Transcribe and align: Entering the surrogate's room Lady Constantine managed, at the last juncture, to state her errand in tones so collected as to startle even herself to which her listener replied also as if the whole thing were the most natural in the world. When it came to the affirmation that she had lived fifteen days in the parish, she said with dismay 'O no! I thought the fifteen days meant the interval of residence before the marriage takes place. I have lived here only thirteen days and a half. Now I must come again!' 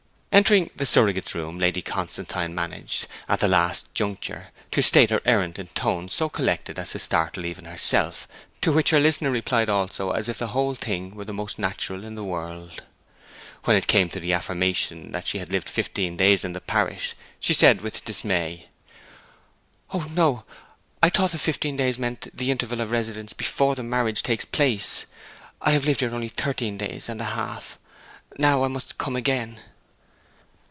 Entering 0.33 0.69
the 0.73 0.85
surrogate's 0.85 1.35
room 1.35 1.59
Lady 1.59 1.81
Constantine 1.81 2.55
managed, 2.55 3.05
at 3.27 3.41
the 3.41 3.49
last 3.49 3.93
juncture, 3.93 4.47
to 4.71 4.81
state 4.81 5.09
her 5.09 5.19
errand 5.25 5.59
in 5.59 5.67
tones 5.67 6.13
so 6.13 6.29
collected 6.29 6.79
as 6.79 6.91
to 6.91 6.99
startle 6.99 7.45
even 7.45 7.65
herself 7.65 8.29
to 8.61 8.71
which 8.71 8.91
her 8.91 8.99
listener 9.01 9.29
replied 9.29 9.67
also 9.67 10.11
as 10.11 10.29
if 10.29 10.37
the 10.37 10.47
whole 10.47 10.73
thing 10.73 11.13
were 11.15 11.25
the 11.25 11.33
most 11.33 11.59
natural 11.59 12.05
in 12.05 12.15
the 12.15 12.23
world. 12.23 12.81
When 13.65 13.75
it 13.75 13.87
came 13.87 14.07
to 14.11 14.21
the 14.21 14.31
affirmation 14.31 15.11
that 15.11 15.27
she 15.27 15.39
had 15.39 15.51
lived 15.51 15.67
fifteen 15.69 16.15
days 16.15 16.45
in 16.45 16.53
the 16.53 16.61
parish, 16.61 17.13
she 17.41 17.53
said 17.53 17.81
with 17.81 18.05
dismay 18.05 18.69
'O 19.93 20.03
no! 20.15 20.45
I 21.03 21.09
thought 21.09 21.31
the 21.31 21.39
fifteen 21.39 21.75
days 21.75 21.99
meant 21.99 22.29
the 22.33 22.51
interval 22.51 22.79
of 22.79 22.89
residence 22.91 23.33
before 23.33 23.75
the 23.75 23.83
marriage 23.83 24.23
takes 24.23 24.45
place. 24.45 25.07
I 25.61 25.71
have 25.71 25.83
lived 25.83 25.99
here 25.99 26.15
only 26.15 26.29
thirteen 26.29 26.77
days 26.77 27.09
and 27.09 27.19
a 27.19 27.25
half. 27.35 27.77
Now 28.39 28.63
I 28.63 28.69
must 28.69 28.97
come 28.97 29.17
again!' 29.17 29.59